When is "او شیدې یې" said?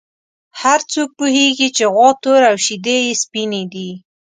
2.51-3.13